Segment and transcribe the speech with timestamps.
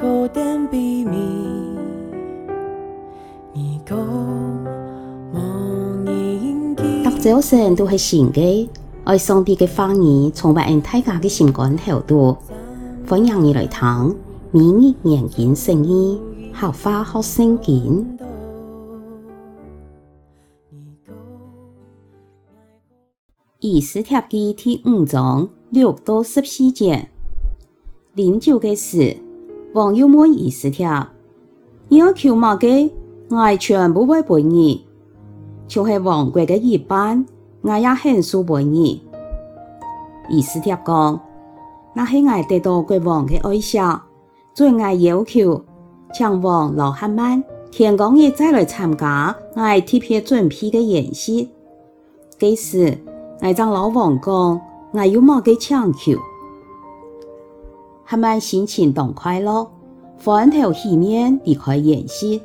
[0.00, 0.26] 读
[7.20, 8.70] 早晨都是新的，
[9.04, 12.34] 爱上帝的话语，充满大家的心肝头度。
[13.06, 14.16] 欢迎你来听，
[14.52, 16.18] 每日研经圣经，
[16.54, 18.18] 学话学圣经。
[23.58, 27.10] 以斯帖记第五章六到十四节。
[28.14, 29.18] 临终个时，
[29.72, 30.88] 王又问以斯帖：
[31.88, 32.66] 你要求么个？
[33.28, 34.84] 我全部会给你。
[35.68, 37.24] 就是王国的一半，
[37.62, 39.00] 我也很数给你。
[40.28, 41.20] 以斯帖讲：
[41.94, 43.78] 那是我得到国王的爱锡，
[44.52, 45.62] 最我要求，
[46.12, 47.40] 请王留哈曼
[47.70, 51.48] 天公爷再来参加我特别准备的宴席。
[52.36, 52.98] 这时，
[53.40, 54.60] 我将老王讲：
[54.90, 56.18] 我有么个请求？
[58.10, 59.64] 哈曼心情动快乐，
[60.20, 62.42] 欢头喜面离开宴席。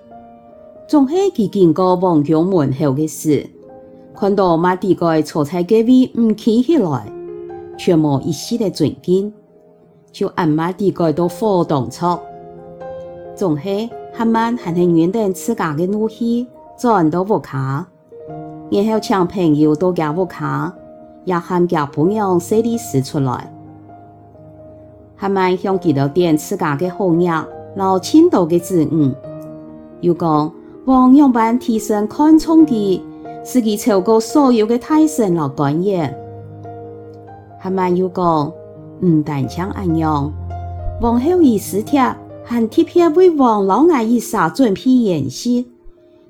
[0.88, 3.50] 总系佢经过王宫门后的时，
[4.14, 7.12] 看到马底盖坐在隔壁唔起起来，
[7.80, 9.34] 全无一丝的尊敬，
[10.12, 12.20] 就按马底盖到火当中。
[13.36, 16.46] 总系哈曼还系原定自家的怒气
[16.78, 17.88] 转到屋卡，
[18.70, 20.72] 然后请朋友到家屋卡，
[21.24, 23.52] 也喊家仆娘塞利斯出来。
[25.16, 27.30] 哈曼向几多点自家的后裔，
[27.76, 29.14] 老千多的子女，
[30.02, 30.52] 又讲。
[30.86, 33.04] 王用般提升看重的，
[33.44, 36.16] 使其超过所有的大臣和官员。
[37.60, 38.52] 哈曼又讲，
[39.02, 40.32] 唔但像安样，
[41.02, 42.00] 王后以斯帖
[42.44, 45.68] 还特别为王老爱以撒准备宴席，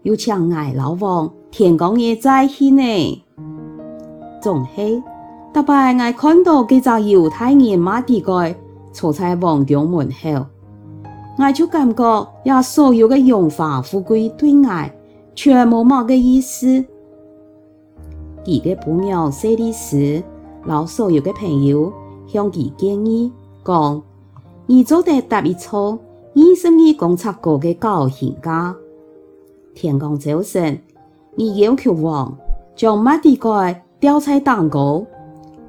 [0.04, 3.24] 又请爱老王天公爷在去呢。
[4.42, 5.04] 总系，
[5.54, 8.56] 特别爱看到几只犹太人马底盖
[8.96, 10.46] 坐在王宫门后。
[11.38, 14.90] 我就感觉，呀，所有的荣华富贵对我
[15.36, 16.84] 全无么个意思。
[18.46, 20.24] 几个朋友塞利斯，
[20.64, 21.92] 老所有的朋友
[22.26, 23.30] 向其建议
[23.66, 24.02] 讲：
[24.66, 26.00] 你做得特别错，
[26.32, 28.74] 你是你公察过的高行家。
[29.74, 30.80] 天公早晨，
[31.36, 32.34] 你要求王
[32.78, 35.06] 将马底盖吊在蛋糕，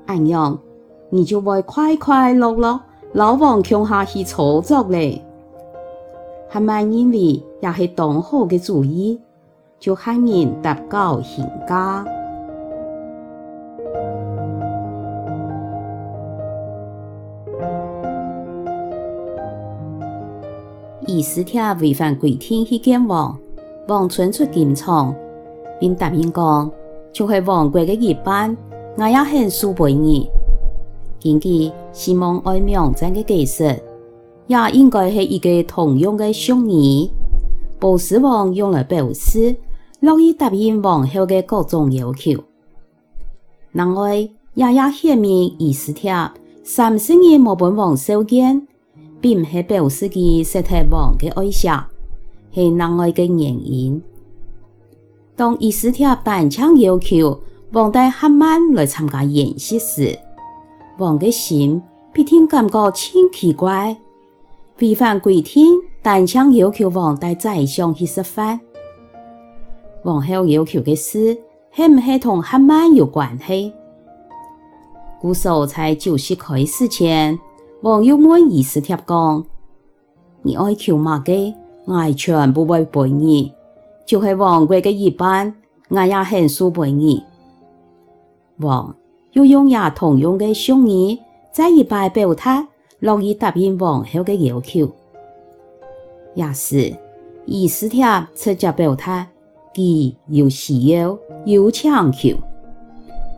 [0.07, 0.57] 安样
[1.11, 2.81] 你就会快快乐乐
[3.17, 5.23] 老王穷下去操作嘞。
[6.51, 9.19] 哈曼认为也是当好的主意，
[9.81, 12.05] 就喊人搭高行家。
[21.07, 23.35] 以斯帖违反规定去见王，
[23.89, 25.15] 王传出金疮，
[25.81, 26.71] 并答应讲，
[27.15, 28.55] 就是王国的一半，
[28.99, 30.29] 我也很数给你。
[31.27, 33.83] 根据西蒙爱苗真的解释。
[34.47, 37.11] 也应该是一个通用的术语，
[37.81, 39.57] 波斯王用来表示
[39.99, 42.33] 乐意答应王后的各种要求。
[43.73, 44.17] 另外，
[44.55, 46.15] 也也显明以斯帖
[46.63, 48.69] 三十年没本王受见，
[49.21, 51.69] 并唔系表示佢实体王的爱锡，
[52.53, 54.01] 系另外的原因。
[55.35, 57.41] 当以斯帖单枪要求
[57.73, 60.17] 王带哈曼来参加宴席时，
[60.99, 63.97] 王的心必定感觉真奇怪。
[64.81, 68.61] 违反规定，但请要求王带宰相去吃饭。
[70.03, 71.37] 王后要求的事，
[71.75, 73.73] 系唔系同哈曼有关系？
[75.21, 77.39] 故所在酒席开始前，
[77.81, 79.45] 王又问以斯帖讲：
[80.43, 81.33] 你爱求么个？
[81.87, 83.53] 我全部会给你，
[84.05, 85.55] 就系王国的一半，
[85.89, 87.23] 我也很数给你。
[88.59, 88.95] 王
[89.37, 91.19] 又用也同样的术语，
[91.53, 92.67] 再一摆表态。
[93.01, 94.89] 乐意答应王后的要求，
[96.35, 96.91] 也是
[97.45, 98.03] 以斯帖
[98.35, 99.29] 直接表态，
[99.75, 101.15] 佢有需要
[101.45, 102.35] 有请求，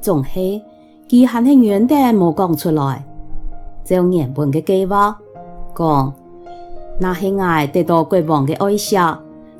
[0.00, 0.62] 总系
[1.08, 3.04] 佢还是原地冇讲出来，
[3.84, 5.18] 就原本的计划
[5.76, 6.14] 讲，
[7.00, 8.96] 那是我得到国王的爱惜，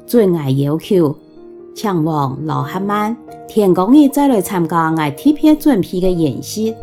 [0.06, 1.12] 最爱要求，
[1.74, 3.16] 请王留哈曼
[3.46, 6.74] 天公爷再来参加我特别准备的宴席，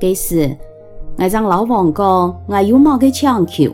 [0.00, 0.56] 这时。
[1.16, 3.70] 我将老王讲，我有么个请求？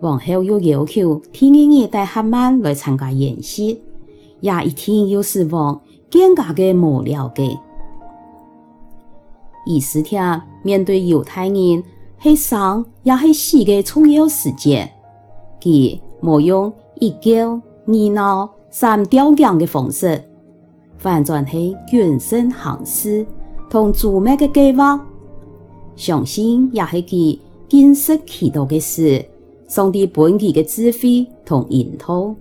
[0.00, 3.82] 王后又要求天公爷带哈曼来参加宴席，
[4.40, 5.78] 也一听又是王
[6.10, 7.58] 更加的无聊的。
[9.66, 10.18] 以斯帖
[10.62, 11.84] 面对犹太人
[12.18, 14.90] 是生也是死的重要事件，
[15.60, 20.22] 佢冇用一叫二闹三吊颈的方式，
[20.98, 23.26] 反转是全身行事
[23.68, 25.04] 同周密的计划。
[25.96, 27.38] 相信也是佢
[27.68, 29.24] 见识祈祷嘅事
[29.66, 32.34] 上帝本己嘅智慧同引导。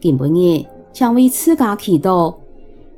[0.00, 2.34] 今晡日，请为自家祈祷，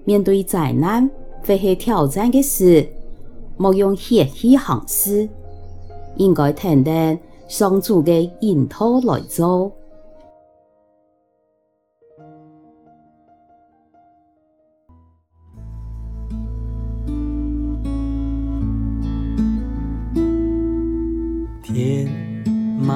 [0.04, 1.08] 面对灾难
[1.46, 2.88] 或是挑战嘅事，
[3.56, 5.28] 莫用血气行事，
[6.16, 9.00] 应该听听上主嘅引导。
[9.00, 9.70] 来做。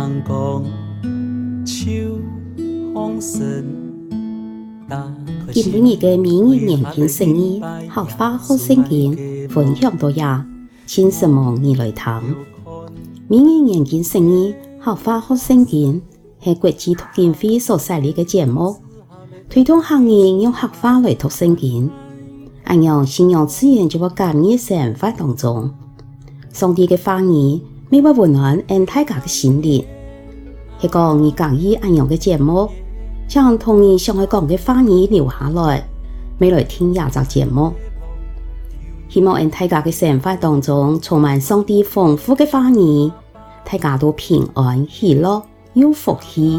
[0.09, 0.65] 茫光，
[1.67, 2.19] 秋
[2.95, 3.67] 风深。
[5.53, 7.61] 今晡日嘅明日研经圣经，
[7.91, 10.47] 客话学圣经分享到呀，
[10.87, 12.23] 请什么你来听？
[13.29, 16.01] 明日研经圣经，客话学圣经
[16.43, 18.77] 系国际读经会所设立嘅节目，
[19.51, 21.91] 推动行业用客话来读圣经，
[22.65, 25.71] 按样信仰资源就会加入生活当中。
[26.51, 27.61] 上帝嘅话语，
[27.91, 29.85] 每晚温暖俺大家嘅心灵，
[30.81, 32.71] 系讲你讲意按样嘅节目。
[33.29, 35.87] 将同你想要讲嘅话语留下来，
[36.39, 37.75] 未来听亚集节目。
[39.11, 43.13] 希望喺大家嘅生活当中充满上帝丰富嘅话语，
[43.71, 45.43] 大家都平安喜乐
[45.75, 46.59] 有福气。